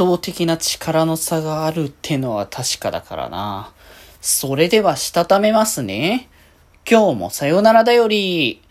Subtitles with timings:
[0.00, 3.70] 倒的な力の差があるってのは確かだからな。
[4.22, 6.30] それではしたためますね。
[6.90, 8.62] 今日もさよならだより。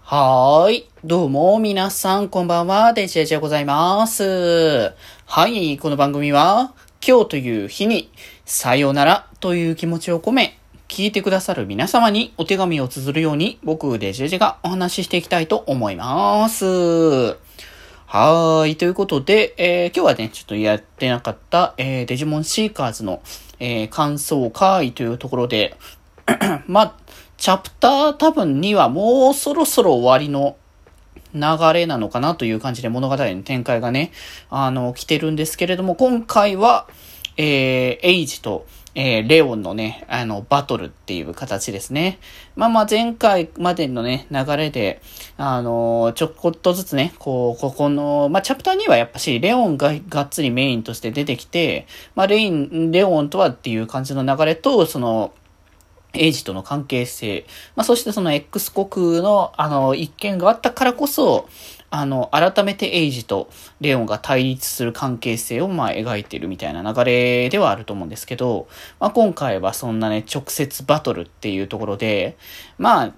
[0.00, 0.88] はーい。
[1.04, 2.94] どうも、皆さん、こんばんは。
[2.94, 4.94] デジェジでございます。
[5.26, 5.76] はい。
[5.76, 6.72] この番組は、
[7.06, 8.10] 今日という日に、
[8.46, 10.58] さよならという気持ちを込め、
[10.88, 17.36] 聞いてくださる皆様にお手紙を綴るように、僕、デジェジがお話ししていきたいと思います。
[18.14, 18.76] はーい。
[18.76, 23.22] ということで、えー、今日はね、ちょっとやってなかった、えー、デジモンシーカーズの、
[23.58, 25.78] えー、感想会というところで、
[26.68, 26.96] まあ、
[27.38, 30.58] チャプター多分2はもうそろそろ終わりの
[31.32, 34.12] 流れなのかなという感じで物語の展開がね、
[34.50, 36.86] あの、来てるんですけれども、今回は、
[37.38, 42.18] えー、エイジと、えー、レオンのね、あの、バトルっていう形ですね。
[42.56, 45.00] まあまあ前回までのね、流れで、
[45.38, 55.32] あのー、ちょこっとずつね、こう、ここの、まあチャプターにはやっぱし、レオンががっつりメインとして出てきて、まあレイン、レオンとはっていう感じの流れと、その、
[56.14, 61.48] エイジとの関係性、まあ、そしてその X 国の、あの、一件があったからこそ、
[61.94, 63.50] あの、改めてエイジと
[63.82, 68.66] レオンが対立する関係性を、まあ、描いてるみたいな流れではあると思うんですけど、
[68.98, 72.38] まあ、今回はそんなね、直接バトルっていうところで、
[72.78, 73.12] まあ、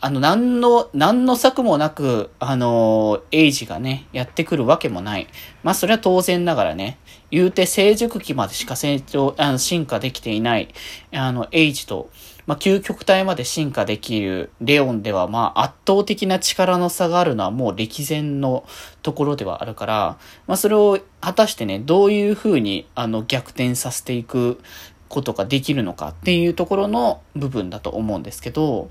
[0.00, 5.26] あの、何の、何の策もなく、あの、エイジがね、やってくるわけもない。
[5.64, 6.98] まあ、それは当然ながらね、
[7.32, 10.68] 言うて成熟期までしか成長、あの、進化できていない、
[11.12, 12.10] あの、エイジと、
[12.46, 18.64] まあ、究極体まで進化できるレオンでは、まあ、圧倒的な力の差があるのはもう歴然の
[19.02, 24.60] ところではあるから、まあ、それを果たしてね、どういう風に、あの、逆転させていく
[25.08, 28.90] ことができるのかっていうところの部分だと思うんですけど、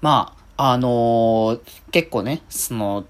[0.00, 3.04] まあ、あのー、結構ね、その、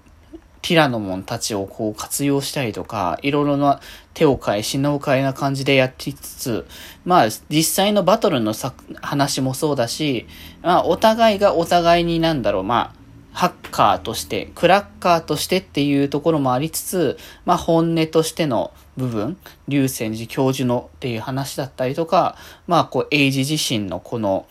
[0.65, 3.81] ティラノモンたちをこう活用したりとか、いろいろな
[4.15, 6.65] 手を変え、品を変えな感じでやってつつ、
[7.03, 8.55] まあ実際のバトルの
[8.99, 10.25] 話もそうだし、
[10.63, 19.37] まあお互いがお互いになんだろう、まあハッカーとして、クラッカーとしてっていうところもありつつ、まあ本音としての部分、
[19.67, 24.47] 竜泉寺教授のっていう話だったりとか、まあこう、エイジ自身のこの、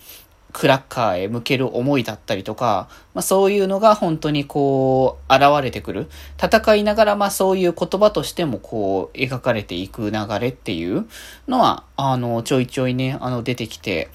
[0.55, 6.09] クラッカーへ向ける思いだったりとか、まあそういうのが本当にこう、現れてくる。
[6.41, 11.07] 戦いながらまあそういう言葉としてもこう、描かれていく流れっていう
[11.49, 14.11] のは、あの、ちょいちょいね、あの、出てきて、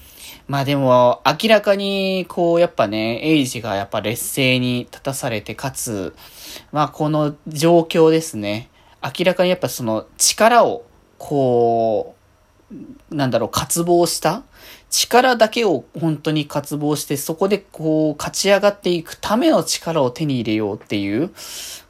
[0.48, 6.14] まあでも、明らかに、こう、やっぱね、エイジがやっぱ劣勢に立たされて、かつ、
[6.72, 8.70] まあこの状況ですね。
[9.02, 10.84] 明らかにやっぱその力を、
[11.18, 12.14] こ
[12.72, 14.42] う、なんだろう、渇望した
[14.90, 21.30] 力だけを本当に渇望して、そこでこう、勝ち上がっていくための力を手に入れようっていう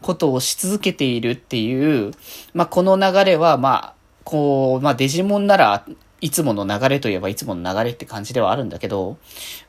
[0.02, 2.12] ことをし続けているっていう、
[2.52, 3.94] まあ、この流れは、まあ、
[4.24, 5.86] こう、まあ、デジモンなら、
[6.20, 9.16] いつもの流れといえばいつもの流れって感じではあるんだけど、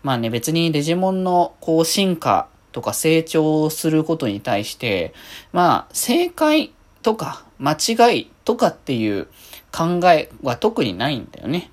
[0.03, 5.13] まあね、別にデジモンのこう進化とか成長することに対して、
[5.53, 9.27] まあ正解とか間違いとかっていう
[9.71, 11.71] 考えは特にないんだよね。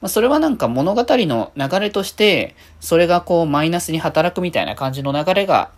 [0.00, 5.70] まあ、それはなんか物語の流れとして、それがこうマイナスに働くみたいな感じの流れが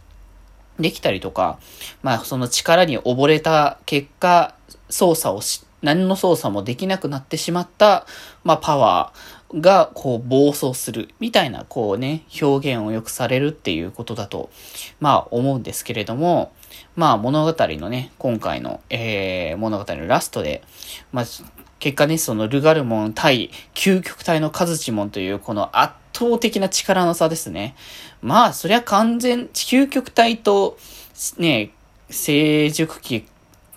[0.78, 1.58] できたりとか、
[2.02, 4.54] まあその力に溺れた結果、
[4.88, 8.06] 操作をし、何の操作もできなくなってしまった、
[8.44, 14.50] まあパワーがこう暴走するみたいなこうね、表現をよくされるっていうことだと、
[15.00, 16.52] まあ思うんですけれども、
[16.94, 20.62] まあ物語のね、今回の、えー、物語のラストで、
[21.12, 21.24] まあ
[21.82, 27.74] 結果ね、そのルガルモン対究極体のカズチモンというこの圧倒的な力の差ですね。
[28.20, 30.78] まあ、そりゃ完全、究極体と、
[31.38, 31.72] ね、
[32.08, 33.26] 成熟期、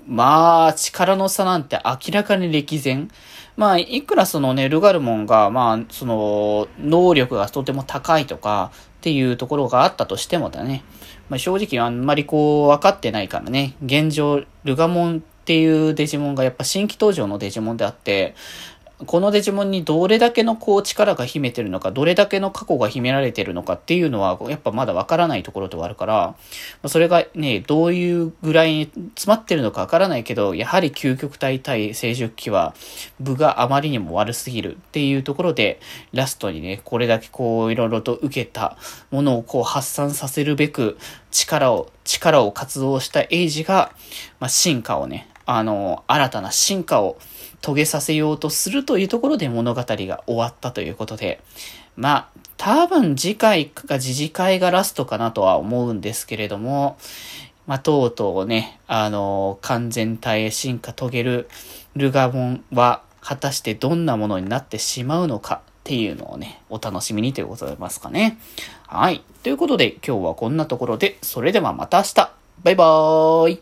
[0.05, 3.09] まあ、力の差なんて明らかに歴然。
[3.57, 10.83] まあ、いくらそのね、ルガルモンが、まあ、その、能力がとても高いとか、っていうところがあったとしてもだね。
[11.29, 13.73] まあ、正直あんまりこう、分かってないからね。
[13.83, 18.33] 現状、ルガモンっていうデジモンがやっぱ新規登場のデジモンであって、
[19.05, 26.35] このデジモンにどれだけのこう力が秘めてるのか、どれだけの過去が秘められてるのかっていうのは、やっぱまだわからないところではあるから、
[26.87, 32.73] それがね、どういうぐらいに詰まってるのかわからないけど、やはり究極体対成熟期は、
[33.19, 35.79] 部があまりにも悪すぎるっていうところで、
[36.13, 38.77] ラストにね、これだけこう、いろいろと受けた
[39.11, 40.97] ものをこう発散させるべく、
[41.31, 43.91] 力を、力を活動したエイジが、
[44.39, 47.17] まあ、進化をね、あの、新たな進化を
[47.61, 51.41] 遂げさせようとするというところで物語が終わったということで、
[51.95, 56.97] まあ、多分次回か次次回がラストかなとは思うんですけれども、
[57.67, 61.49] まあ、とうとうね、あの、完全体へ進化遂げる
[61.95, 68.37] ルガモンは、果たしてどんなものになってしまうのかっていうのをね、お楽しみにということでますかね。
[68.85, 69.23] はい。
[69.41, 72.31] ということで、今日はこんなところで、それではまた明日
[72.63, 73.61] バイバーイ